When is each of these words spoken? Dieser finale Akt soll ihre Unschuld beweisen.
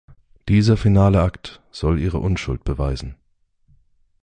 Dieser 0.49 0.77
finale 0.77 1.21
Akt 1.21 1.61
soll 1.69 1.99
ihre 1.99 2.17
Unschuld 2.17 2.63
beweisen. 2.63 3.17